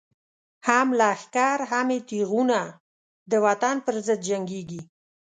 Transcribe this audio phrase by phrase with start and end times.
[0.67, 2.61] هم لښکر هم یی تیغونه،
[3.31, 4.81] دوطن پر ضد جنګیږی